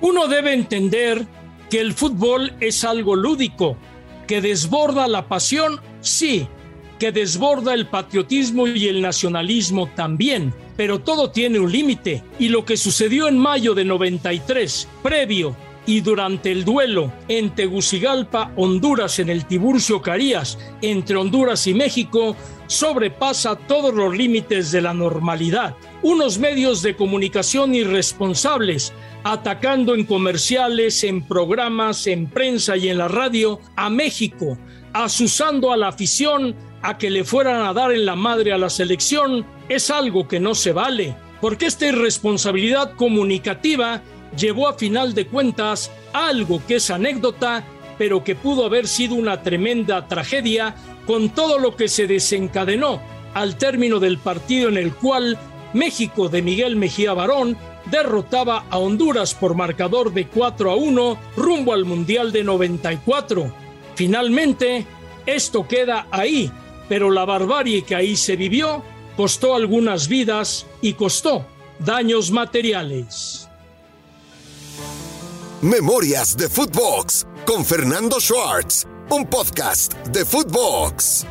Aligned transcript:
Uno 0.00 0.28
debe 0.28 0.52
entender 0.52 1.26
que 1.70 1.80
el 1.80 1.92
fútbol 1.92 2.52
es 2.60 2.84
algo 2.84 3.16
lúdico, 3.16 3.76
que 4.26 4.40
desborda 4.40 5.08
la 5.08 5.28
pasión, 5.28 5.80
sí, 6.00 6.46
que 6.98 7.12
desborda 7.12 7.74
el 7.74 7.86
patriotismo 7.86 8.66
y 8.66 8.88
el 8.88 9.02
nacionalismo 9.02 9.88
también, 9.94 10.54
pero 10.76 11.00
todo 11.00 11.30
tiene 11.30 11.58
un 11.58 11.70
límite 11.70 12.22
y 12.38 12.48
lo 12.48 12.64
que 12.64 12.76
sucedió 12.76 13.28
en 13.28 13.38
mayo 13.38 13.74
de 13.74 13.84
93, 13.84 14.88
previo 15.02 15.56
y 15.86 16.00
durante 16.00 16.50
el 16.50 16.64
duelo 16.64 17.12
en 17.28 17.54
Tegucigalpa, 17.54 18.52
Honduras, 18.56 19.20
en 19.20 19.30
el 19.30 19.46
Tiburcio 19.46 20.02
Carías, 20.02 20.58
entre 20.82 21.16
Honduras 21.16 21.66
y 21.68 21.74
México, 21.74 22.36
sobrepasa 22.66 23.54
todos 23.56 23.94
los 23.94 24.16
límites 24.16 24.72
de 24.72 24.82
la 24.82 24.92
normalidad. 24.92 25.76
Unos 26.02 26.38
medios 26.38 26.82
de 26.82 26.96
comunicación 26.96 27.74
irresponsables, 27.74 28.92
atacando 29.22 29.94
en 29.94 30.04
comerciales, 30.04 31.04
en 31.04 31.22
programas, 31.22 32.06
en 32.08 32.26
prensa 32.26 32.76
y 32.76 32.88
en 32.88 32.98
la 32.98 33.08
radio 33.08 33.60
a 33.76 33.88
México, 33.88 34.58
asusando 34.92 35.72
a 35.72 35.76
la 35.76 35.88
afición 35.88 36.56
a 36.82 36.98
que 36.98 37.10
le 37.10 37.24
fueran 37.24 37.64
a 37.64 37.72
dar 37.72 37.92
en 37.92 38.04
la 38.04 38.16
madre 38.16 38.52
a 38.52 38.58
la 38.58 38.70
selección, 38.70 39.46
es 39.68 39.90
algo 39.90 40.28
que 40.28 40.40
no 40.40 40.54
se 40.54 40.72
vale, 40.72 41.16
porque 41.40 41.66
esta 41.66 41.86
irresponsabilidad 41.86 42.94
comunicativa 42.94 44.02
llevó 44.36 44.68
a 44.68 44.74
final 44.74 45.14
de 45.14 45.26
cuentas 45.26 45.90
algo 46.12 46.62
que 46.66 46.76
es 46.76 46.90
anécdota, 46.90 47.64
pero 47.98 48.24
que 48.24 48.34
pudo 48.34 48.64
haber 48.64 48.88
sido 48.88 49.14
una 49.14 49.42
tremenda 49.42 50.06
tragedia 50.08 50.74
con 51.06 51.30
todo 51.30 51.58
lo 51.58 51.76
que 51.76 51.88
se 51.88 52.06
desencadenó 52.06 53.00
al 53.34 53.56
término 53.56 54.00
del 54.00 54.18
partido 54.18 54.68
en 54.68 54.76
el 54.76 54.94
cual 54.94 55.38
México 55.72 56.28
de 56.28 56.42
Miguel 56.42 56.76
Mejía 56.76 57.12
Barón 57.12 57.56
derrotaba 57.90 58.64
a 58.70 58.78
Honduras 58.78 59.34
por 59.34 59.54
marcador 59.54 60.12
de 60.12 60.26
4 60.26 60.70
a 60.70 60.74
1 60.74 61.18
rumbo 61.36 61.72
al 61.72 61.84
Mundial 61.84 62.32
de 62.32 62.44
94. 62.44 63.52
Finalmente, 63.94 64.86
esto 65.26 65.66
queda 65.68 66.06
ahí, 66.10 66.50
pero 66.88 67.10
la 67.10 67.24
barbarie 67.24 67.82
que 67.82 67.94
ahí 67.94 68.16
se 68.16 68.36
vivió 68.36 68.82
costó 69.16 69.54
algunas 69.54 70.08
vidas 70.08 70.66
y 70.80 70.94
costó 70.94 71.46
daños 71.78 72.30
materiales. 72.30 73.45
Memorias 75.66 76.36
de 76.36 76.48
Footbox 76.48 77.26
con 77.44 77.64
Fernando 77.64 78.20
Schwartz, 78.20 78.86
un 79.10 79.26
podcast 79.26 79.94
de 80.06 80.24
Footbox. 80.24 81.26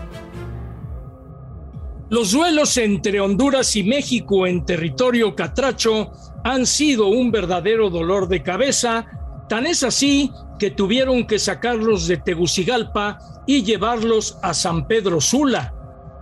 Los 2.09 2.33
duelos 2.33 2.75
entre 2.75 3.21
Honduras 3.21 3.77
y 3.77 3.83
México 3.83 4.45
en 4.45 4.65
territorio 4.65 5.37
catracho 5.37 6.11
han 6.43 6.65
sido 6.65 7.07
un 7.07 7.31
verdadero 7.31 7.89
dolor 7.89 8.27
de 8.27 8.43
cabeza, 8.43 9.05
tan 9.47 9.65
es 9.65 9.83
así 9.83 10.29
que 10.59 10.69
tuvieron 10.69 11.25
que 11.25 11.39
sacarlos 11.39 12.05
de 12.05 12.17
Tegucigalpa 12.17 13.19
y 13.47 13.63
llevarlos 13.63 14.37
a 14.41 14.53
San 14.53 14.85
Pedro 14.85 15.21
Sula. 15.21 15.73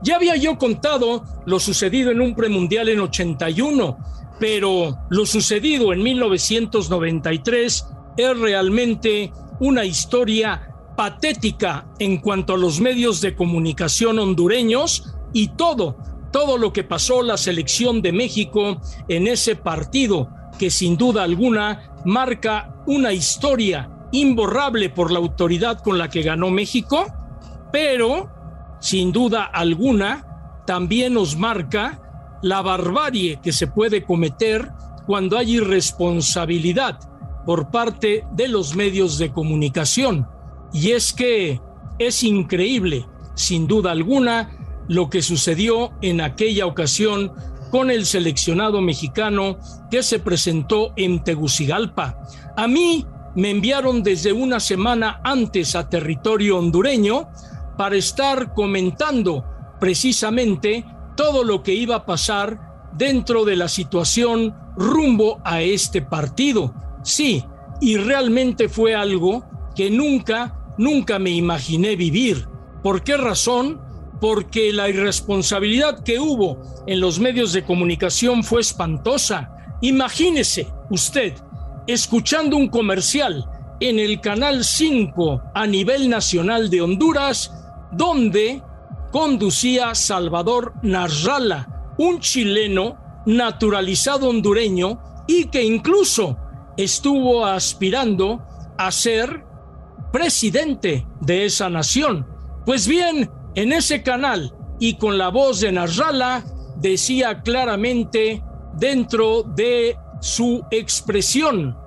Ya 0.04 0.18
había 0.18 0.36
yo 0.36 0.60
contado 0.60 1.24
lo 1.48 1.60
sucedido 1.60 2.12
en 2.12 2.22
un 2.22 2.36
premundial 2.36 2.90
en 2.90 3.00
81, 3.00 3.98
pero 4.40 5.00
lo 5.10 5.26
sucedido 5.26 5.94
en 5.94 6.04
1993 6.04 7.88
es 8.18 8.38
realmente 8.38 9.32
una 9.60 9.86
historia 9.86 10.74
patética 10.96 11.88
en 12.00 12.18
cuanto 12.18 12.54
a 12.54 12.58
los 12.58 12.80
medios 12.80 13.22
de 13.22 13.36
comunicación 13.36 14.20
hondureños 14.20 15.16
y 15.34 15.50
todo, 15.50 15.98
todo 16.32 16.58
lo 16.58 16.74
que 16.74 16.84
pasó 16.84 17.22
la 17.24 17.38
selección 17.38 18.02
de 18.02 18.12
México 18.12 18.80
en 19.08 19.28
ese 19.28 19.56
partido 19.56 20.30
que 20.60 20.70
sin 20.70 20.98
duda 20.98 21.24
alguna 21.24 21.92
marca 22.06 22.76
una 22.86 23.14
historia 23.14 23.90
imborrable 24.12 24.90
por 24.90 25.12
la 25.12 25.20
autoridad 25.20 25.80
con 25.80 25.98
la 25.98 26.10
que 26.10 26.22
ganó 26.22 26.52
México, 26.52 27.08
pero 27.72 28.30
sin 28.80 29.12
duda 29.12 29.46
alguna 29.46 30.62
también 30.68 31.16
nos 31.16 31.36
marca 31.36 32.40
la 32.44 32.62
barbarie 32.62 33.40
que 33.42 33.52
se 33.52 33.68
puede 33.68 34.04
cometer 34.04 34.72
cuando 35.06 35.38
hay 35.38 35.56
irresponsabilidad 35.56 37.00
por 37.46 37.70
parte 37.70 38.26
de 38.32 38.48
los 38.48 38.76
medios 38.76 39.18
de 39.18 39.32
comunicación. 39.32 40.28
Y 40.72 40.92
es 40.92 41.14
que 41.14 41.62
es 42.00 42.24
increíble, 42.24 43.06
sin 43.36 43.68
duda 43.68 43.92
alguna, 43.92 44.58
lo 44.88 45.10
que 45.10 45.22
sucedió 45.22 45.92
en 46.02 46.22
aquella 46.22 46.66
ocasión 46.66 47.32
con 47.72 47.90
el 47.90 48.06
seleccionado 48.06 48.82
mexicano 48.82 49.58
que 49.90 50.04
se 50.04 50.20
presentó 50.20 50.94
en 50.96 51.24
Tegucigalpa. 51.24 52.20
A 52.56 52.68
mí 52.68 53.06
me 53.36 53.50
enviaron 53.50 54.04
desde 54.04 54.32
una 54.32 54.60
semana 54.60 55.20
antes 55.24 55.76
a 55.76 55.90
territorio 55.90 56.60
hondureño 56.60 57.30
para 57.78 57.96
estar 57.96 58.54
comentando 58.54 59.44
precisamente 59.80 60.86
todo 61.16 61.44
lo 61.44 61.64
que 61.64 61.74
iba 61.74 61.96
a 61.96 62.06
pasar 62.06 62.92
dentro 62.94 63.44
de 63.44 63.56
la 63.56 63.68
situación 63.68 64.56
rumbo 64.76 65.42
a 65.44 65.62
este 65.62 66.02
partido. 66.02 66.74
Sí, 67.04 67.44
y 67.82 67.98
realmente 67.98 68.70
fue 68.70 68.96
algo 68.96 69.46
que 69.76 69.90
nunca, 69.90 70.74
nunca 70.78 71.20
me 71.20 71.32
imaginé 71.32 71.96
vivir. 71.96 72.48
¿Por 72.82 73.04
qué 73.04 73.18
razón? 73.18 73.82
Porque 74.20 74.72
la 74.72 74.90
irresponsabilidad 74.90 76.04
que 76.04 76.20
hubo 76.20 76.62
en 76.88 77.00
los 77.00 77.20
medios 77.20 77.54
de 77.54 77.64
comunicación 77.64 78.44
fue 78.44 78.62
espantosa. 78.62 79.52
Imagínese 79.82 80.68
usted 80.90 81.34
escuchando 81.88 82.56
un 82.56 82.70
comercial 82.70 83.46
en 83.80 84.00
el 84.00 84.22
Canal 84.22 84.64
5 84.64 85.52
a 85.54 85.68
nivel 85.68 86.10
nacional 86.10 86.70
de 86.70 86.82
Honduras, 86.82 87.52
donde 87.92 88.62
conducía 89.12 89.94
Salvador 89.94 90.74
Narrala, 90.82 91.94
un 91.98 92.20
chileno 92.20 92.98
naturalizado 93.26 94.30
hondureño 94.30 95.00
y 95.28 95.46
que 95.46 95.64
incluso 95.64 96.38
estuvo 96.78 97.46
aspirando 97.46 98.42
a 98.78 98.92
ser 98.92 99.44
presidente 100.12 101.08
de 101.22 101.46
esa 101.46 101.70
nación. 101.70 102.28
Pues 102.66 102.88
bien, 102.88 103.30
en 103.56 103.74
ese 103.74 104.04
canal 104.04 104.54
y 104.80 104.96
con 104.98 105.18
la 105.18 105.30
voz 105.30 105.60
de 105.60 105.72
Narrala 105.72 106.44
decía 106.78 107.42
claramente 107.42 108.44
dentro 108.76 109.44
de 109.44 109.98
su 110.22 110.66
expresión, 110.72 111.78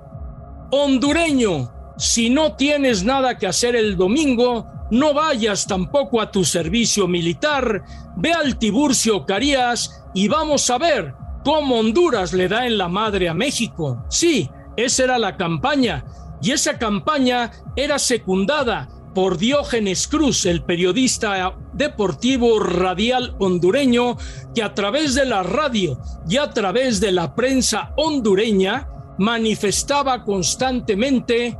hondureño, 0.71 1.71
si 1.97 2.29
no 2.29 2.55
tienes 2.55 3.03
nada 3.03 3.37
que 3.37 3.47
hacer 3.47 3.75
el 3.75 3.97
domingo, 3.97 4.67
no 4.91 5.13
vayas 5.13 5.67
tampoco 5.67 6.21
a 6.21 6.31
tu 6.31 6.45
servicio 6.45 7.07
militar, 7.07 7.83
ve 8.15 8.31
al 8.33 8.57
Tiburcio 8.57 9.25
Carías 9.25 10.03
y 10.13 10.27
vamos 10.27 10.69
a 10.69 10.77
ver 10.77 11.13
cómo 11.43 11.79
Honduras 11.79 12.33
le 12.33 12.47
da 12.47 12.67
en 12.67 12.77
la 12.77 12.87
madre 12.87 13.29
a 13.29 13.33
México. 13.33 14.05
Sí, 14.09 14.49
esa 14.77 15.03
era 15.03 15.19
la 15.19 15.35
campaña 15.35 16.05
y 16.41 16.51
esa 16.51 16.77
campaña 16.77 17.51
era 17.75 17.99
secundada 17.99 18.87
por 19.13 19.39
Diógenes 19.39 20.07
Cruz, 20.07 20.45
el 20.45 20.63
periodista 20.63 21.55
deportivo 21.73 22.59
radial 22.59 23.35
hondureño, 23.39 24.15
que 24.53 24.61
a 24.61 24.75
través 24.75 25.15
de 25.15 25.25
la 25.25 25.41
radio 25.41 25.99
y 26.29 26.37
a 26.37 26.51
través 26.51 26.99
de 26.99 27.11
la 27.11 27.33
prensa 27.33 27.93
hondureña 27.97 28.87
manifestaba 29.17 30.23
constantemente 30.23 31.57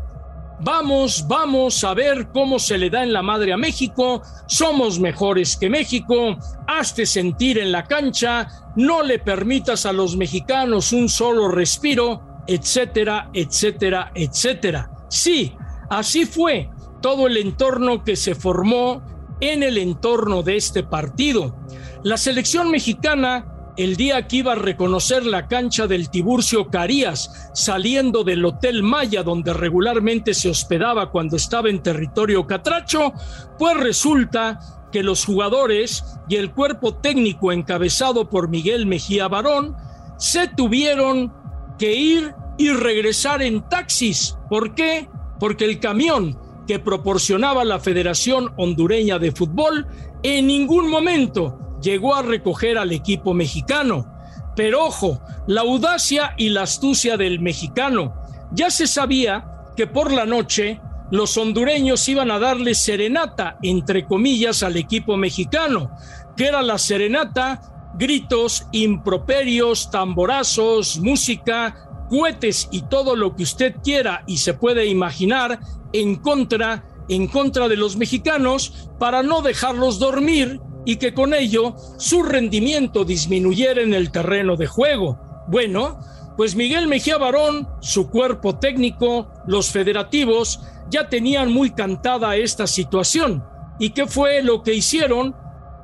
Vamos, 0.60 1.28
vamos 1.28 1.84
a 1.84 1.94
ver 1.94 2.30
cómo 2.34 2.58
se 2.58 2.80
le 2.80 2.90
da 2.90 3.04
en 3.04 3.14
la 3.14 3.22
madre 3.22 3.54
a 3.54 3.58
México. 3.58 4.24
Somos 4.48 5.00
mejores 5.00 5.56
que 5.56 5.70
México. 5.70 6.36
Hazte 6.66 7.06
sentir 7.06 7.60
en 7.60 7.72
la 7.72 7.84
cancha. 7.84 8.48
No 8.76 9.04
le 9.04 9.20
permitas 9.20 9.86
a 9.86 9.94
los 9.94 10.18
mexicanos 10.18 10.94
un 10.94 11.10
solo 11.10 11.48
respiro 11.50 12.37
etcétera, 12.48 13.30
etcétera, 13.34 14.12
etcétera. 14.16 14.90
Sí, 15.10 15.56
así 15.90 16.26
fue 16.26 16.70
todo 17.02 17.28
el 17.28 17.38
entorno 17.38 18.04
que 18.04 18.16
se 18.16 18.36
formó 18.36 19.02
en 19.40 19.64
el 19.64 19.78
entorno 19.78 20.44
de 20.44 20.56
este 20.56 20.84
partido. 20.84 21.56
La 22.04 22.18
selección 22.18 22.72
mexicana, 22.72 23.74
el 23.78 23.96
día 23.96 24.28
que 24.28 24.38
iba 24.38 24.54
a 24.54 24.56
reconocer 24.56 25.26
la 25.26 25.48
cancha 25.48 25.86
del 25.88 26.10
Tiburcio 26.10 26.68
Carías, 26.68 27.52
saliendo 27.54 28.24
del 28.24 28.44
Hotel 28.46 28.82
Maya, 28.82 29.24
donde 29.24 29.54
regularmente 29.54 30.34
se 30.34 30.50
hospedaba 30.50 31.12
cuando 31.12 31.36
estaba 31.36 31.70
en 31.70 31.84
territorio 31.84 32.48
catracho, 32.48 33.14
pues 33.60 33.78
resulta 33.78 34.60
que 34.92 35.04
los 35.04 35.26
jugadores 35.26 36.04
y 36.28 36.38
el 36.38 36.52
cuerpo 36.52 36.96
técnico 36.96 37.52
encabezado 37.52 38.30
por 38.30 38.50
Miguel 38.50 38.86
Mejía 38.86 39.28
Barón 39.28 39.76
se 40.18 40.48
tuvieron 40.48 41.32
que 41.78 41.94
ir 41.94 42.34
y 42.58 42.70
regresar 42.72 43.42
en 43.42 43.68
taxis. 43.70 44.38
¿Por 44.50 44.74
qué? 44.76 45.10
Porque 45.40 45.66
el 45.66 45.80
camión 45.80 46.40
que 46.68 46.80
proporcionaba 46.80 47.64
la 47.64 47.80
Federación 47.80 48.54
Hondureña 48.58 49.20
de 49.20 49.32
Fútbol 49.32 49.88
en 50.24 50.48
ningún 50.48 50.90
momento 50.90 51.78
llegó 51.82 52.16
a 52.16 52.22
recoger 52.22 52.78
al 52.78 52.92
equipo 52.92 53.34
mexicano. 53.34 54.14
Pero 54.56 54.86
ojo, 54.86 55.22
la 55.46 55.62
audacia 55.62 56.34
y 56.38 56.50
la 56.50 56.64
astucia 56.64 57.16
del 57.16 57.40
mexicano 57.40 58.16
Ya 58.52 58.72
se 58.72 58.88
sabía 58.88 59.46
que 59.76 59.88
por 59.88 60.12
la 60.12 60.26
noche 60.26 60.82
los 61.12 61.38
hondureños 61.38 62.08
iban 62.10 62.32
a 62.32 62.40
darle 62.40 62.76
serenata, 62.76 63.58
entre 63.62 64.06
comillas, 64.06 64.64
al 64.64 64.76
equipo 64.76 65.16
mexicano, 65.16 65.92
que 66.36 66.48
era 66.48 66.62
la 66.62 66.78
serenata, 66.78 67.62
gritos, 67.98 68.68
improperios, 68.72 69.90
tamborazos, 69.92 71.00
música, 71.00 72.06
cohetes 72.10 72.70
y 72.72 72.84
todo 72.84 73.16
lo 73.16 73.36
que 73.36 73.44
usted 73.44 73.76
quiera 73.84 74.24
y 74.28 74.38
se 74.38 74.54
puede 74.54 74.86
imaginar 74.86 75.60
en 75.94 76.16
contra, 76.16 76.86
en 77.10 77.28
contra 77.28 77.68
de 77.68 77.76
los 77.76 77.98
mexicanos 77.98 78.90
para 79.00 79.24
no 79.24 79.42
dejarlos 79.42 80.00
dormir 80.00 80.62
y 80.86 80.98
que 80.98 81.14
con 81.14 81.34
ello 81.34 81.76
su 81.98 82.24
rendimiento 82.24 83.04
disminuyera 83.04 83.82
en 83.82 83.94
el 83.94 84.12
terreno 84.12 84.56
de 84.56 84.68
juego. 84.68 85.20
Bueno, 85.48 86.00
pues 86.38 86.56
Miguel 86.56 86.88
Mejía 86.88 87.18
Barón, 87.18 87.68
su 87.82 88.10
cuerpo 88.10 88.58
técnico, 88.58 89.28
los 89.48 89.70
federativos, 89.70 90.62
ya 90.90 91.10
tenían 91.10 91.52
muy 91.52 91.72
cantada 91.72 92.36
esta 92.36 92.68
situación. 92.68 93.44
¿Y 93.80 93.90
qué 93.90 94.08
fue 94.08 94.42
lo 94.42 94.64
que 94.64 94.74
hicieron? 94.74 95.36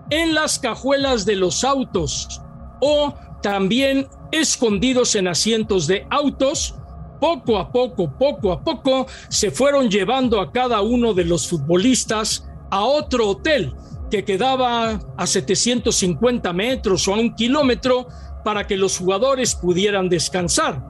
En 0.10 0.34
las 0.34 0.60
cajuelas 0.60 1.26
de 1.26 1.36
los 1.36 1.64
autos 1.64 2.42
o 2.82 3.14
también 3.42 4.08
escondidos 4.32 5.16
en 5.16 5.28
asientos 5.28 5.88
de 5.88 6.06
autos, 6.10 6.76
poco 7.20 7.58
a 7.58 7.72
poco, 7.72 8.12
poco 8.18 8.52
a 8.52 8.64
poco, 8.64 9.08
se 9.30 9.52
fueron 9.52 9.90
llevando 9.90 10.42
a 10.42 10.52
cada 10.52 10.82
uno 10.82 11.14
de 11.14 11.26
los 11.26 11.48
futbolistas 11.48 12.46
a 12.70 12.84
otro 12.84 13.30
hotel 13.30 13.74
que 14.10 14.26
quedaba 14.26 15.00
a 15.18 15.28
750 15.28 16.52
metros 16.54 17.08
o 17.08 17.14
a 17.14 17.20
un 17.20 17.34
kilómetro 17.34 18.08
para 18.44 18.68
que 18.68 18.78
los 18.78 18.98
jugadores 18.98 19.56
pudieran 19.56 20.10
descansar 20.10 20.84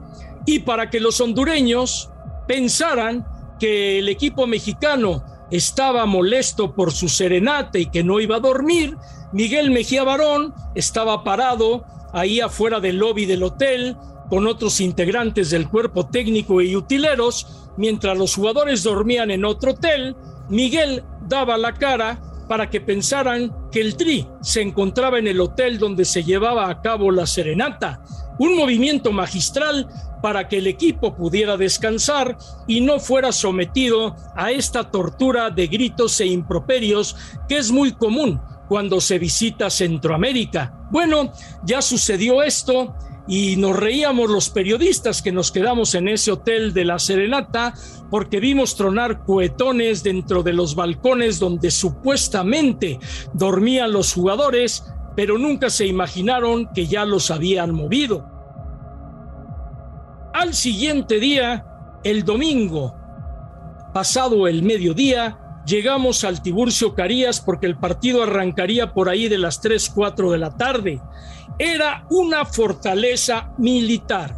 y 0.46 0.60
para 0.60 0.90
que 0.90 1.00
los 1.00 1.20
hondureños 1.20 2.10
pensaran 2.46 3.26
que 3.58 4.00
el 4.00 4.08
equipo 4.08 4.46
mexicano 4.46 5.24
estaba 5.50 6.06
molesto 6.06 6.74
por 6.74 6.92
su 6.92 7.08
serenate 7.08 7.80
y 7.80 7.86
que 7.86 8.04
no 8.04 8.20
iba 8.20 8.36
a 8.36 8.40
dormir, 8.40 8.96
Miguel 9.32 9.70
Mejía 9.70 10.04
Barón 10.04 10.54
estaba 10.74 11.24
parado 11.24 11.84
ahí 12.12 12.40
afuera 12.40 12.80
del 12.80 12.98
lobby 12.98 13.26
del 13.26 13.42
hotel 13.42 13.96
con 14.28 14.46
otros 14.46 14.80
integrantes 14.80 15.50
del 15.50 15.68
cuerpo 15.68 16.06
técnico 16.06 16.60
y 16.62 16.74
utileros, 16.76 17.68
mientras 17.76 18.16
los 18.16 18.34
jugadores 18.34 18.82
dormían 18.82 19.30
en 19.30 19.44
otro 19.44 19.72
hotel, 19.72 20.16
Miguel 20.48 21.04
daba 21.28 21.56
la 21.56 21.74
cara 21.74 22.20
para 22.48 22.68
que 22.68 22.80
pensaran 22.80 23.52
que 23.70 23.80
el 23.80 23.96
Tri 23.96 24.28
se 24.40 24.62
encontraba 24.62 25.18
en 25.18 25.26
el 25.26 25.40
hotel 25.40 25.78
donde 25.78 26.04
se 26.04 26.22
llevaba 26.22 26.68
a 26.68 26.80
cabo 26.80 27.10
la 27.10 27.26
serenata, 27.26 28.02
un 28.38 28.56
movimiento 28.56 29.12
magistral 29.12 29.88
para 30.24 30.48
que 30.48 30.56
el 30.56 30.66
equipo 30.66 31.14
pudiera 31.14 31.58
descansar 31.58 32.38
y 32.66 32.80
no 32.80 32.98
fuera 32.98 33.30
sometido 33.30 34.16
a 34.34 34.52
esta 34.52 34.90
tortura 34.90 35.50
de 35.50 35.66
gritos 35.66 36.18
e 36.18 36.24
improperios 36.24 37.14
que 37.46 37.58
es 37.58 37.70
muy 37.70 37.92
común 37.92 38.40
cuando 38.66 39.02
se 39.02 39.18
visita 39.18 39.68
Centroamérica. 39.68 40.88
Bueno, 40.90 41.30
ya 41.62 41.82
sucedió 41.82 42.42
esto 42.42 42.94
y 43.28 43.56
nos 43.56 43.76
reíamos 43.76 44.30
los 44.30 44.48
periodistas 44.48 45.20
que 45.20 45.30
nos 45.30 45.52
quedamos 45.52 45.94
en 45.94 46.08
ese 46.08 46.32
hotel 46.32 46.72
de 46.72 46.86
la 46.86 46.98
Serenata 46.98 47.74
porque 48.08 48.40
vimos 48.40 48.76
tronar 48.76 49.26
cohetones 49.26 50.02
dentro 50.02 50.42
de 50.42 50.54
los 50.54 50.74
balcones 50.74 51.38
donde 51.38 51.70
supuestamente 51.70 52.98
dormían 53.34 53.92
los 53.92 54.14
jugadores, 54.14 54.84
pero 55.14 55.36
nunca 55.36 55.68
se 55.68 55.84
imaginaron 55.84 56.70
que 56.74 56.86
ya 56.86 57.04
los 57.04 57.30
habían 57.30 57.74
movido. 57.74 58.33
Al 60.34 60.52
siguiente 60.52 61.20
día, 61.20 61.64
el 62.02 62.24
domingo, 62.24 62.96
pasado 63.94 64.48
el 64.48 64.64
mediodía, 64.64 65.62
llegamos 65.64 66.24
al 66.24 66.42
Tiburcio 66.42 66.92
Carías 66.92 67.40
porque 67.40 67.66
el 67.66 67.78
partido 67.78 68.20
arrancaría 68.20 68.92
por 68.92 69.08
ahí 69.08 69.28
de 69.28 69.38
las 69.38 69.60
3, 69.60 69.92
4 69.94 70.32
de 70.32 70.38
la 70.38 70.56
tarde. 70.56 71.00
Era 71.56 72.04
una 72.10 72.44
fortaleza 72.44 73.52
militar. 73.58 74.36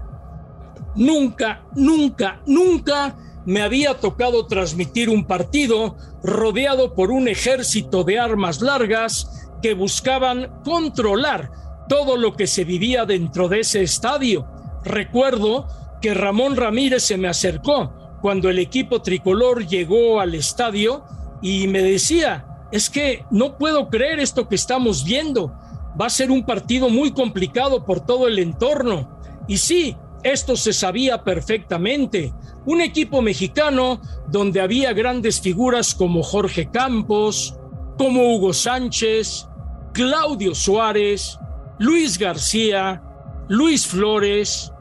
Nunca, 0.97 1.63
nunca, 1.75 2.43
nunca 2.47 3.17
me 3.47 3.63
había 3.63 3.95
tocado 3.95 4.47
transmitir 4.47 5.09
un 5.09 5.25
partido 5.27 5.97
rodeado 6.23 6.95
por 6.95 7.11
un 7.11 7.27
ejército 7.27 8.05
de 8.05 8.19
armas 8.19 8.61
largas 8.61 9.49
que 9.63 9.73
buscaban 9.73 10.61
controlar 10.63 11.51
todo 11.89 12.19
lo 12.19 12.37
que 12.37 12.47
se 12.47 12.65
vivía 12.65 13.07
dentro 13.07 13.49
de 13.49 13.61
ese 13.61 13.83
estadio. 13.83 14.47
Recuerdo 14.85 15.67
que 16.01 16.15
Ramón 16.15 16.57
Ramírez 16.57 17.03
se 17.05 17.17
me 17.17 17.29
acercó 17.29 17.93
cuando 18.21 18.49
el 18.49 18.59
equipo 18.59 19.03
tricolor 19.03 19.67
llegó 19.67 20.21
al 20.21 20.35
estadio 20.35 21.05
y 21.43 21.69
me 21.69 21.83
decía, 21.83 22.47
es 22.73 22.91
que 22.91 23.25
no 23.31 23.57
puedo 23.57 23.89
creer 23.89 24.21
esto 24.21 24.49
que 24.49 24.57
estamos 24.57 25.05
viendo. 25.05 25.53
Va 26.01 26.07
a 26.07 26.11
ser 26.11 26.31
un 26.31 26.45
partido 26.45 26.89
muy 26.89 27.13
complicado 27.13 27.85
por 27.85 28.05
todo 28.05 28.27
el 28.27 28.39
entorno. 28.39 29.21
Y 29.47 29.59
sí, 29.59 29.97
esto 30.23 30.57
se 30.57 30.73
sabía 30.73 31.23
perfectamente. 31.23 32.33
Un 32.65 32.81
equipo 32.81 33.23
mexicano 33.23 34.01
donde 34.29 34.61
había 34.61 34.93
grandes 34.93 35.41
figuras 35.41 35.95
como 35.95 36.23
Jorge 36.23 36.69
Campos, 36.71 37.57
como 37.97 38.35
Hugo 38.35 38.53
Sánchez, 38.53 39.47
Claudio 39.93 40.55
Suárez, 40.55 41.39
Luis 41.79 42.19
García, 42.19 43.03
Luis 43.49 43.87
Flores, 43.87 44.73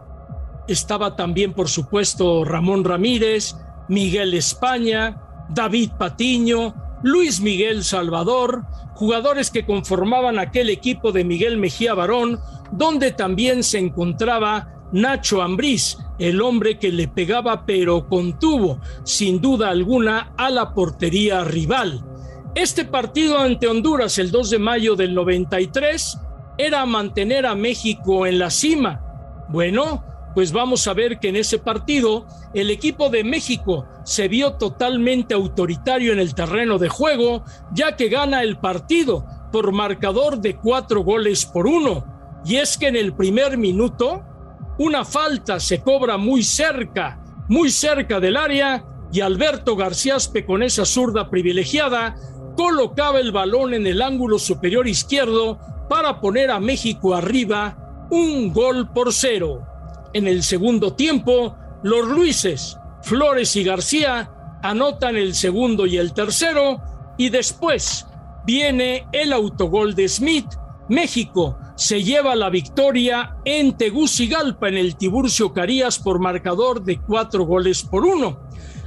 estaba 0.67 1.15
también 1.15 1.53
por 1.53 1.69
supuesto 1.69 2.43
Ramón 2.43 2.83
Ramírez, 2.83 3.55
Miguel 3.87 4.33
España, 4.33 5.21
David 5.49 5.91
Patiño, 5.97 6.73
Luis 7.03 7.39
Miguel 7.41 7.83
Salvador, 7.83 8.63
jugadores 8.95 9.51
que 9.51 9.65
conformaban 9.65 10.39
aquel 10.39 10.69
equipo 10.69 11.11
de 11.11 11.23
Miguel 11.23 11.57
Mejía 11.57 11.93
Barón, 11.93 12.39
donde 12.71 13.11
también 13.11 13.63
se 13.63 13.77
encontraba 13.77 14.87
Nacho 14.91 15.41
Ambriz, 15.41 15.97
el 16.19 16.41
hombre 16.41 16.79
que 16.79 16.91
le 16.91 17.07
pegaba 17.07 17.65
pero 17.65 18.07
contuvo, 18.07 18.79
sin 19.03 19.41
duda 19.41 19.69
alguna, 19.69 20.33
a 20.37 20.49
la 20.49 20.73
portería 20.73 21.43
rival. 21.43 22.03
Este 22.55 22.85
partido 22.85 23.37
ante 23.37 23.67
Honduras 23.67 24.17
el 24.17 24.31
2 24.31 24.51
de 24.51 24.59
mayo 24.59 24.95
del 24.95 25.13
93 25.13 26.17
era 26.57 26.85
mantener 26.85 27.45
a 27.45 27.53
México 27.53 28.25
en 28.25 28.39
la 28.39 28.49
cima. 28.49 29.01
Bueno, 29.49 30.03
pues 30.35 30.51
vamos 30.51 30.85
a 30.87 30.93
ver 30.93 31.17
que 31.17 31.29
en 31.29 31.37
ese 31.37 31.59
partido 31.59 32.27
el 32.53 32.69
equipo 32.69 33.09
de 33.09 33.23
México 33.23 33.87
se 34.03 34.27
vio 34.27 34.55
totalmente 34.55 35.33
autoritario 35.33 36.11
en 36.11 36.19
el 36.19 36.35
terreno 36.35 36.77
de 36.77 36.89
juego, 36.89 37.45
ya 37.71 37.95
que 37.95 38.09
gana 38.09 38.43
el 38.43 38.57
partido 38.57 39.25
por 39.53 39.71
marcador 39.71 40.41
de 40.41 40.57
cuatro 40.57 41.03
goles 41.03 41.45
por 41.45 41.65
uno. 41.65 42.05
Y 42.45 42.57
es 42.57 42.77
que 42.77 42.87
en 42.87 42.97
el 42.97 43.13
primer 43.13 43.57
minuto, 43.57 44.23
una 44.77 45.05
falta 45.05 45.61
se 45.61 45.81
cobra 45.81 46.17
muy 46.17 46.43
cerca, 46.43 47.17
muy 47.47 47.71
cerca 47.71 48.19
del 48.19 48.35
área, 48.35 48.85
y 49.13 49.21
Alberto 49.21 49.77
Garcíaspe 49.77 50.45
con 50.45 50.63
esa 50.63 50.83
zurda 50.83 51.29
privilegiada 51.29 52.17
colocaba 52.57 53.21
el 53.21 53.31
balón 53.31 53.73
en 53.73 53.87
el 53.87 54.01
ángulo 54.01 54.37
superior 54.37 54.85
izquierdo 54.85 55.59
para 55.87 56.19
poner 56.19 56.51
a 56.51 56.59
México 56.59 57.15
arriba 57.15 58.07
un 58.09 58.51
gol 58.51 58.91
por 58.91 59.13
cero. 59.13 59.65
En 60.15 60.29
el 60.29 60.43
segundo 60.43 60.93
tiempo, 60.93 61.57
los 61.83 62.07
Luises, 62.07 62.77
Flores 63.01 63.53
y 63.57 63.65
García 63.65 64.31
anotan 64.63 65.17
el 65.17 65.35
segundo 65.35 65.85
y 65.85 65.97
el 65.97 66.13
tercero 66.13 66.81
y 67.17 67.27
después 67.27 68.07
viene 68.45 69.05
el 69.11 69.33
autogol 69.33 69.93
de 69.93 70.07
Smith. 70.07 70.47
México 70.87 71.57
se 71.75 72.01
lleva 72.01 72.33
la 72.33 72.49
victoria 72.49 73.35
en 73.43 73.75
Tegucigalpa 73.75 74.69
en 74.69 74.77
el 74.77 74.95
Tiburcio 74.95 75.51
Carías 75.51 75.99
por 75.99 76.19
marcador 76.19 76.81
de 76.85 77.01
cuatro 77.01 77.45
goles 77.45 77.83
por 77.83 78.05
uno. 78.05 78.39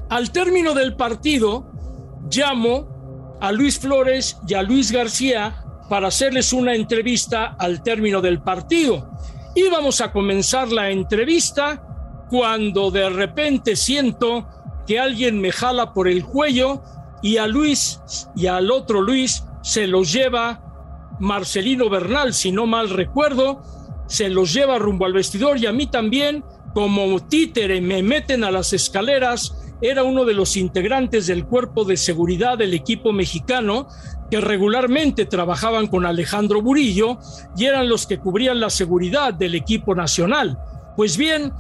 Al 0.09 0.33
término 0.33 0.73
del 0.73 0.97
partido, 0.97 1.71
llamo 2.31 3.37
a 3.43 3.53
Luis 3.53 3.79
Flores 3.79 4.39
y 4.49 4.55
a 4.55 4.63
Luis 4.63 4.91
García 4.93 5.63
para 5.91 6.09
hacerles 6.09 6.55
una 6.55 6.75
entrevista 6.75 7.55
al 7.59 7.83
término 7.83 8.23
del 8.23 8.41
partido. 8.41 9.11
Íbamos 9.59 10.01
a 10.01 10.13
comenzar 10.13 10.71
la 10.71 10.93
entrevista 10.93 11.83
cuando 12.31 12.93
de 12.93 13.11
repente 13.11 13.75
siento 13.75 14.47
que 14.87 15.01
alguien 15.01 15.41
me 15.41 15.51
jala 15.51 15.93
por 15.93 16.07
el 16.07 16.25
cuello 16.25 16.81
y 17.25 17.39
a 17.39 17.49
Luis 17.49 18.01
y 18.37 18.47
al 18.47 18.71
otro 18.71 19.01
Luis 19.01 19.43
se 19.63 19.89
los 19.89 20.13
lleva 20.13 21.17
Marcelino 21.19 21.91
Bernal, 21.91 22.35
si 22.35 22.53
no 22.53 22.67
mal 22.67 22.89
recuerdo, 22.89 23.61
se 24.07 24.29
los 24.29 24.55
lleva 24.55 24.79
rumbo 24.79 25.07
al 25.07 25.13
vestidor 25.13 25.59
y 25.59 25.67
a 25.67 25.73
mí 25.73 25.89
también, 25.89 26.45
como 26.73 27.19
títere, 27.27 27.81
me 27.81 28.01
meten 28.01 28.45
a 28.45 28.53
las 28.53 28.73
escaleras. 28.73 29.57
Era 29.81 30.05
uno 30.05 30.25
de 30.25 30.35
los 30.35 30.57
integrantes 30.57 31.27
del 31.27 31.47
cuerpo 31.47 31.85
de 31.85 31.97
seguridad 31.97 32.59
del 32.59 32.75
equipo 32.75 33.13
mexicano 33.13 33.89
que 34.31 34.41
regularmente 34.41 35.27
trabajaban 35.27 35.87
con 35.87 36.07
Alejandro 36.07 36.63
Burillo 36.63 37.19
y 37.57 37.65
eran 37.65 37.89
los 37.89 38.07
que 38.07 38.19
cubrían 38.19 38.61
la 38.61 38.71
seguridad 38.71 39.35
del 39.35 39.55
equipo 39.55 39.95
nacional. 39.95 40.59
Pues 40.97 41.17
bien, 41.17 41.53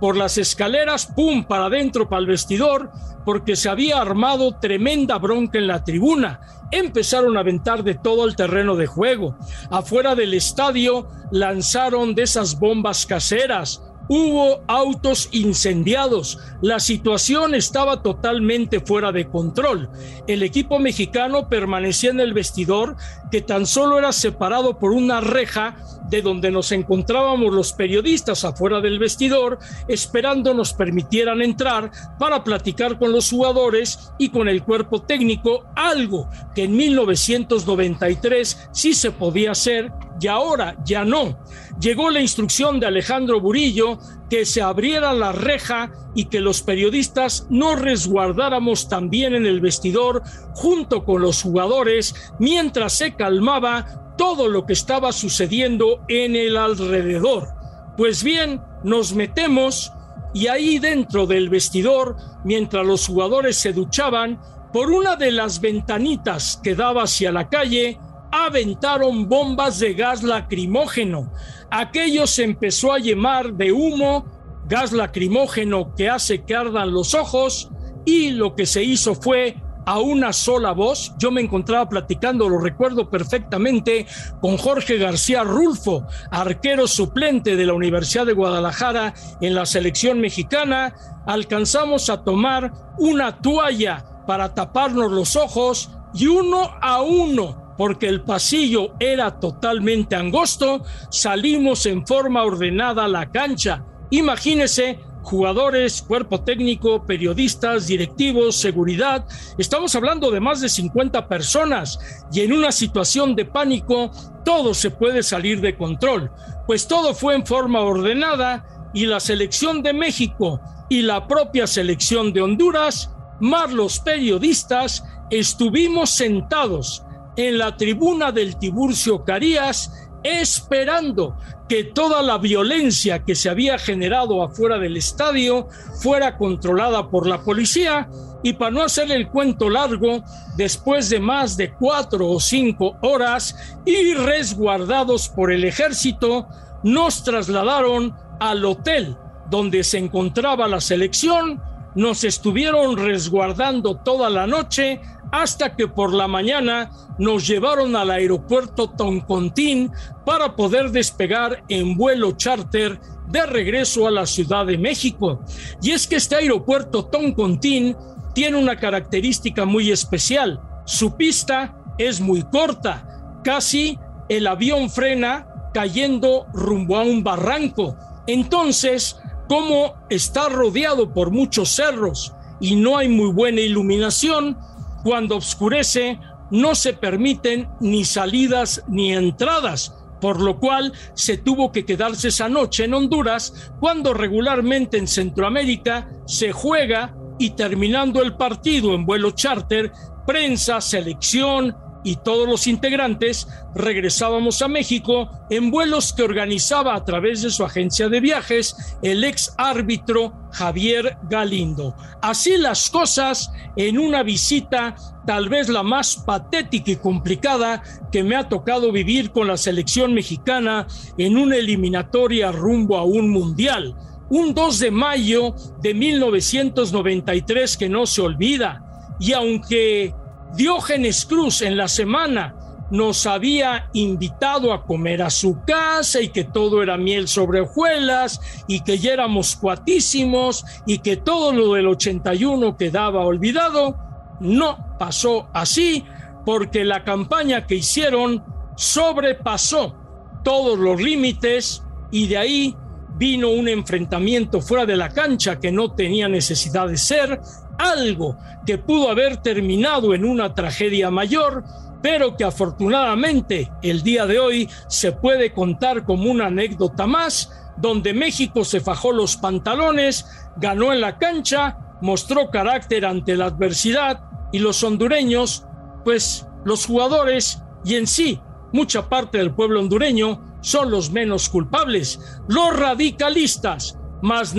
por 0.00 0.16
las 0.16 0.38
escaleras, 0.38 1.06
pum, 1.06 1.44
para 1.44 1.66
adentro, 1.66 2.08
para 2.08 2.20
el 2.20 2.26
vestidor, 2.26 2.90
porque 3.24 3.54
se 3.54 3.68
había 3.68 4.00
armado 4.00 4.56
tremenda 4.58 5.18
bronca 5.18 5.58
en 5.58 5.66
la 5.66 5.84
tribuna. 5.84 6.40
Empezaron 6.72 7.36
a 7.36 7.40
aventar 7.40 7.84
de 7.84 7.94
todo 7.94 8.26
el 8.26 8.34
terreno 8.34 8.76
de 8.76 8.86
juego. 8.86 9.36
Afuera 9.70 10.14
del 10.14 10.34
estadio 10.34 11.08
lanzaron 11.30 12.14
de 12.14 12.22
esas 12.22 12.58
bombas 12.58 13.06
caseras, 13.06 13.82
Hubo 14.12 14.64
autos 14.66 15.28
incendiados. 15.30 16.36
La 16.62 16.80
situación 16.80 17.54
estaba 17.54 18.02
totalmente 18.02 18.80
fuera 18.80 19.12
de 19.12 19.28
control. 19.28 19.88
El 20.26 20.42
equipo 20.42 20.80
mexicano 20.80 21.48
permanecía 21.48 22.10
en 22.10 22.18
el 22.18 22.32
vestidor 22.32 22.96
que 23.30 23.40
tan 23.40 23.66
solo 23.66 24.00
era 24.00 24.10
separado 24.10 24.80
por 24.80 24.90
una 24.90 25.20
reja 25.20 25.76
de 26.08 26.22
donde 26.22 26.50
nos 26.50 26.72
encontrábamos 26.72 27.54
los 27.54 27.72
periodistas 27.72 28.44
afuera 28.44 28.80
del 28.80 28.98
vestidor, 28.98 29.60
esperando 29.86 30.54
nos 30.54 30.72
permitieran 30.72 31.40
entrar 31.40 31.92
para 32.18 32.42
platicar 32.42 32.98
con 32.98 33.12
los 33.12 33.30
jugadores 33.30 34.10
y 34.18 34.30
con 34.30 34.48
el 34.48 34.64
cuerpo 34.64 35.02
técnico, 35.02 35.66
algo 35.76 36.28
que 36.52 36.64
en 36.64 36.76
1993 36.76 38.70
sí 38.72 38.92
se 38.92 39.12
podía 39.12 39.52
hacer 39.52 39.92
y 40.20 40.26
ahora 40.26 40.76
ya 40.84 41.04
no. 41.04 41.38
Llegó 41.80 42.10
la 42.10 42.20
instrucción 42.20 42.80
de 42.80 42.86
Alejandro 42.86 43.40
Burillo 43.40 43.99
que 44.28 44.46
se 44.46 44.62
abriera 44.62 45.12
la 45.12 45.32
reja 45.32 45.90
y 46.14 46.26
que 46.26 46.40
los 46.40 46.62
periodistas 46.62 47.46
no 47.50 47.74
resguardáramos 47.74 48.88
también 48.88 49.34
en 49.34 49.46
el 49.46 49.60
vestidor 49.60 50.22
junto 50.54 51.04
con 51.04 51.22
los 51.22 51.42
jugadores 51.42 52.14
mientras 52.38 52.92
se 52.92 53.14
calmaba 53.14 54.14
todo 54.16 54.48
lo 54.48 54.66
que 54.66 54.74
estaba 54.74 55.12
sucediendo 55.12 56.04
en 56.08 56.36
el 56.36 56.56
alrededor. 56.56 57.48
Pues 57.96 58.22
bien, 58.22 58.60
nos 58.84 59.14
metemos 59.14 59.92
y 60.32 60.46
ahí 60.46 60.78
dentro 60.78 61.26
del 61.26 61.48
vestidor, 61.48 62.16
mientras 62.44 62.86
los 62.86 63.06
jugadores 63.06 63.56
se 63.56 63.72
duchaban, 63.72 64.40
por 64.72 64.90
una 64.90 65.16
de 65.16 65.32
las 65.32 65.60
ventanitas 65.60 66.60
que 66.62 66.74
daba 66.74 67.02
hacia 67.02 67.32
la 67.32 67.48
calle, 67.48 67.98
aventaron 68.30 69.28
bombas 69.28 69.78
de 69.78 69.94
gas 69.94 70.22
lacrimógeno. 70.22 71.32
Aquello 71.70 72.26
se 72.26 72.44
empezó 72.44 72.92
a 72.92 72.98
llamar 72.98 73.54
de 73.54 73.72
humo, 73.72 74.26
gas 74.68 74.92
lacrimógeno 74.92 75.94
que 75.94 76.08
hace 76.08 76.42
que 76.44 76.54
ardan 76.54 76.92
los 76.92 77.14
ojos 77.14 77.70
y 78.04 78.30
lo 78.30 78.54
que 78.54 78.66
se 78.66 78.82
hizo 78.82 79.14
fue 79.14 79.56
a 79.86 79.98
una 79.98 80.32
sola 80.32 80.72
voz. 80.72 81.12
Yo 81.18 81.30
me 81.30 81.40
encontraba 81.40 81.88
platicando, 81.88 82.48
lo 82.48 82.60
recuerdo 82.60 83.10
perfectamente, 83.10 84.06
con 84.40 84.56
Jorge 84.56 84.98
García 84.98 85.42
Rulfo, 85.42 86.06
arquero 86.30 86.86
suplente 86.86 87.56
de 87.56 87.66
la 87.66 87.72
Universidad 87.72 88.26
de 88.26 88.34
Guadalajara 88.34 89.14
en 89.40 89.54
la 89.54 89.66
selección 89.66 90.20
mexicana. 90.20 90.94
Alcanzamos 91.26 92.10
a 92.10 92.22
tomar 92.22 92.72
una 92.98 93.40
toalla 93.40 94.04
para 94.26 94.54
taparnos 94.54 95.10
los 95.10 95.34
ojos 95.36 95.90
y 96.14 96.26
uno 96.26 96.70
a 96.80 97.02
uno 97.02 97.69
porque 97.80 98.08
el 98.08 98.20
pasillo 98.20 98.92
era 99.00 99.40
totalmente 99.40 100.14
angosto, 100.14 100.82
salimos 101.10 101.86
en 101.86 102.06
forma 102.06 102.44
ordenada 102.44 103.06
a 103.06 103.08
la 103.08 103.30
cancha. 103.30 103.86
Imagínese 104.10 104.98
jugadores, 105.22 106.02
cuerpo 106.02 106.42
técnico, 106.42 107.06
periodistas, 107.06 107.86
directivos, 107.86 108.56
seguridad. 108.56 109.24
Estamos 109.56 109.94
hablando 109.94 110.30
de 110.30 110.40
más 110.40 110.60
de 110.60 110.68
50 110.68 111.26
personas 111.26 111.98
y 112.30 112.40
en 112.40 112.52
una 112.52 112.70
situación 112.70 113.34
de 113.34 113.46
pánico 113.46 114.10
todo 114.44 114.74
se 114.74 114.90
puede 114.90 115.22
salir 115.22 115.62
de 115.62 115.74
control, 115.74 116.30
pues 116.66 116.86
todo 116.86 117.14
fue 117.14 117.34
en 117.34 117.46
forma 117.46 117.80
ordenada 117.80 118.90
y 118.92 119.06
la 119.06 119.20
selección 119.20 119.82
de 119.82 119.94
México 119.94 120.60
y 120.90 121.00
la 121.00 121.26
propia 121.26 121.66
selección 121.66 122.34
de 122.34 122.42
Honduras, 122.42 123.10
más 123.40 123.72
los 123.72 124.00
periodistas, 124.00 125.02
estuvimos 125.30 126.10
sentados 126.10 127.04
en 127.48 127.58
la 127.58 127.76
tribuna 127.76 128.32
del 128.32 128.56
Tiburcio 128.56 129.24
Carías 129.24 130.08
esperando 130.22 131.36
que 131.68 131.84
toda 131.84 132.22
la 132.22 132.38
violencia 132.38 133.24
que 133.24 133.34
se 133.34 133.48
había 133.48 133.78
generado 133.78 134.42
afuera 134.42 134.78
del 134.78 134.96
estadio 134.96 135.68
fuera 136.02 136.36
controlada 136.36 137.08
por 137.08 137.26
la 137.26 137.42
policía. 137.42 138.08
Y 138.42 138.54
para 138.54 138.70
no 138.70 138.82
hacer 138.82 139.10
el 139.12 139.28
cuento 139.28 139.70
largo, 139.70 140.22
después 140.56 141.10
de 141.10 141.20
más 141.20 141.56
de 141.56 141.72
cuatro 141.72 142.28
o 142.28 142.40
cinco 142.40 142.96
horas 143.02 143.54
y 143.84 144.14
resguardados 144.14 145.28
por 145.28 145.52
el 145.52 145.64
ejército, 145.64 146.48
nos 146.82 147.22
trasladaron 147.22 148.14
al 148.40 148.64
hotel 148.64 149.16
donde 149.50 149.84
se 149.84 149.98
encontraba 149.98 150.68
la 150.68 150.80
selección, 150.80 151.60
nos 151.94 152.24
estuvieron 152.24 152.96
resguardando 152.96 153.96
toda 153.96 154.30
la 154.30 154.46
noche 154.46 155.00
hasta 155.32 155.76
que 155.76 155.88
por 155.88 156.12
la 156.12 156.28
mañana 156.28 156.90
nos 157.18 157.46
llevaron 157.46 157.96
al 157.96 158.10
aeropuerto 158.10 158.90
Toncontín 158.90 159.92
para 160.24 160.56
poder 160.56 160.90
despegar 160.90 161.62
en 161.68 161.96
vuelo 161.96 162.32
charter 162.32 163.00
de 163.28 163.46
regreso 163.46 164.06
a 164.06 164.10
la 164.10 164.26
Ciudad 164.26 164.66
de 164.66 164.78
México. 164.78 165.40
Y 165.82 165.92
es 165.92 166.06
que 166.06 166.16
este 166.16 166.36
aeropuerto 166.36 167.04
Toncontín 167.06 167.96
tiene 168.34 168.56
una 168.58 168.76
característica 168.76 169.64
muy 169.64 169.90
especial. 169.90 170.60
Su 170.84 171.16
pista 171.16 171.76
es 171.98 172.20
muy 172.20 172.42
corta, 172.42 173.40
casi 173.44 173.98
el 174.28 174.46
avión 174.46 174.90
frena 174.90 175.46
cayendo 175.72 176.46
rumbo 176.52 176.96
a 176.96 177.02
un 177.02 177.22
barranco. 177.22 177.96
Entonces, 178.26 179.16
como 179.48 179.94
está 180.08 180.48
rodeado 180.48 181.12
por 181.12 181.30
muchos 181.30 181.70
cerros 181.70 182.32
y 182.60 182.76
no 182.76 182.96
hay 182.96 183.08
muy 183.08 183.32
buena 183.32 183.60
iluminación, 183.60 184.56
cuando 185.02 185.36
oscurece 185.36 186.18
no 186.50 186.74
se 186.74 186.92
permiten 186.92 187.68
ni 187.80 188.04
salidas 188.04 188.82
ni 188.88 189.12
entradas, 189.12 189.94
por 190.20 190.40
lo 190.40 190.58
cual 190.58 190.92
se 191.14 191.38
tuvo 191.38 191.72
que 191.72 191.84
quedarse 191.84 192.28
esa 192.28 192.48
noche 192.48 192.84
en 192.84 192.94
Honduras, 192.94 193.72
cuando 193.80 194.12
regularmente 194.12 194.98
en 194.98 195.08
Centroamérica 195.08 196.08
se 196.26 196.52
juega 196.52 197.14
y 197.38 197.50
terminando 197.50 198.22
el 198.22 198.36
partido 198.36 198.94
en 198.94 199.06
vuelo 199.06 199.30
charter, 199.30 199.92
prensa, 200.26 200.80
selección, 200.80 201.74
y 202.04 202.16
todos 202.16 202.48
los 202.48 202.66
integrantes 202.66 203.48
regresábamos 203.74 204.62
a 204.62 204.68
México 204.68 205.30
en 205.50 205.70
vuelos 205.70 206.12
que 206.12 206.22
organizaba 206.22 206.94
a 206.94 207.04
través 207.04 207.42
de 207.42 207.50
su 207.50 207.64
agencia 207.64 208.08
de 208.08 208.20
viajes 208.20 208.76
el 209.02 209.24
ex 209.24 209.54
árbitro 209.58 210.32
Javier 210.52 211.16
Galindo. 211.28 211.94
Así 212.22 212.56
las 212.56 212.90
cosas 212.90 213.52
en 213.76 213.98
una 213.98 214.22
visita 214.22 214.94
tal 215.26 215.48
vez 215.48 215.68
la 215.68 215.82
más 215.82 216.16
patética 216.16 216.90
y 216.90 216.96
complicada 216.96 217.82
que 218.10 218.22
me 218.22 218.36
ha 218.36 218.48
tocado 218.48 218.90
vivir 218.90 219.30
con 219.30 219.46
la 219.46 219.56
selección 219.56 220.14
mexicana 220.14 220.86
en 221.18 221.36
una 221.36 221.56
eliminatoria 221.56 222.50
rumbo 222.50 222.96
a 222.96 223.04
un 223.04 223.30
mundial. 223.30 223.94
Un 224.28 224.54
2 224.54 224.78
de 224.78 224.90
mayo 224.90 225.54
de 225.82 225.92
1993 225.92 227.76
que 227.76 227.88
no 227.88 228.06
se 228.06 228.22
olvida. 228.22 228.86
Y 229.18 229.32
aunque 229.32 230.14
Diógenes 230.54 231.26
Cruz 231.26 231.62
en 231.62 231.76
la 231.76 231.88
semana 231.88 232.54
nos 232.90 233.26
había 233.26 233.88
invitado 233.92 234.72
a 234.72 234.84
comer 234.84 235.22
a 235.22 235.30
su 235.30 235.60
casa 235.64 236.20
y 236.20 236.28
que 236.28 236.44
todo 236.44 236.82
era 236.82 236.96
miel 236.96 237.28
sobre 237.28 237.60
hojuelas 237.60 238.64
y 238.66 238.80
que 238.80 238.98
ya 238.98 239.12
éramos 239.12 239.54
cuatísimos 239.56 240.64
y 240.86 240.98
que 240.98 241.16
todo 241.16 241.52
lo 241.52 241.74
del 241.74 241.86
81 241.86 242.76
quedaba 242.76 243.24
olvidado. 243.24 243.96
No 244.40 244.96
pasó 244.98 245.48
así 245.52 246.04
porque 246.44 246.84
la 246.84 247.04
campaña 247.04 247.66
que 247.66 247.76
hicieron 247.76 248.42
sobrepasó 248.76 249.94
todos 250.42 250.78
los 250.78 251.00
límites 251.00 251.84
y 252.10 252.26
de 252.26 252.38
ahí 252.38 252.76
vino 253.20 253.50
un 253.50 253.68
enfrentamiento 253.68 254.62
fuera 254.62 254.86
de 254.86 254.96
la 254.96 255.10
cancha 255.10 255.60
que 255.60 255.70
no 255.70 255.92
tenía 255.92 256.26
necesidad 256.26 256.88
de 256.88 256.96
ser, 256.96 257.38
algo 257.78 258.38
que 258.64 258.78
pudo 258.78 259.10
haber 259.10 259.36
terminado 259.36 260.14
en 260.14 260.24
una 260.24 260.54
tragedia 260.54 261.10
mayor, 261.10 261.62
pero 262.00 262.34
que 262.34 262.44
afortunadamente 262.44 263.70
el 263.82 264.02
día 264.02 264.24
de 264.24 264.38
hoy 264.38 264.70
se 264.88 265.12
puede 265.12 265.52
contar 265.52 266.06
como 266.06 266.30
una 266.30 266.46
anécdota 266.46 267.06
más, 267.06 267.52
donde 267.76 268.14
México 268.14 268.64
se 268.64 268.80
fajó 268.80 269.12
los 269.12 269.36
pantalones, 269.36 270.24
ganó 270.56 270.90
en 270.90 271.02
la 271.02 271.18
cancha, 271.18 271.76
mostró 272.00 272.48
carácter 272.50 273.04
ante 273.04 273.36
la 273.36 273.46
adversidad 273.46 274.22
y 274.50 274.60
los 274.60 274.82
hondureños, 274.82 275.66
pues 276.04 276.46
los 276.64 276.86
jugadores 276.86 277.62
y 277.84 277.96
en 277.96 278.06
sí 278.06 278.40
mucha 278.72 279.08
parte 279.08 279.38
del 279.38 279.54
pueblo 279.54 279.80
hondureño 279.80 280.58
son 280.60 280.90
los 280.90 281.10
menos 281.10 281.48
culpables. 281.48 282.20
Los 282.48 282.76
radicalistas, 282.76 283.96
más 284.22 284.54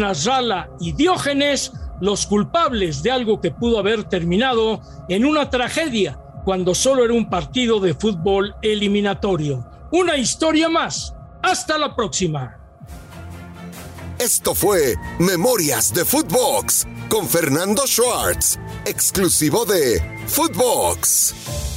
y 0.80 0.92
Diógenes, 0.94 1.72
los 2.02 2.26
culpables 2.26 3.04
de 3.04 3.12
algo 3.12 3.40
que 3.40 3.52
pudo 3.52 3.80
haber 3.80 4.04
terminado 4.06 4.82
en 5.08 5.26
una 5.26 5.50
tragedia 5.50 6.20
cuando 6.44 6.74
solo 6.74 7.06
era 7.06 7.14
un 7.14 7.30
partido 7.30 7.80
de 7.80 7.94
fútbol 7.94 8.56
eliminatorio. 8.62 9.66
Una 9.92 10.18
historia 10.18 10.70
más. 10.70 11.14
Hasta 11.44 11.78
la 11.78 11.96
próxima. 11.96 12.58
Esto 14.20 14.54
fue 14.54 14.96
Memorias 15.20 15.94
de 15.94 16.06
Footbox 16.06 16.88
con 17.10 17.28
Fernando 17.28 17.88
Schwartz, 17.88 18.60
exclusivo 18.86 19.66
de 19.66 20.00
Footbox. 20.28 21.71